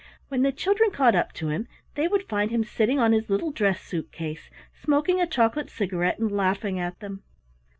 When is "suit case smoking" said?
3.81-5.21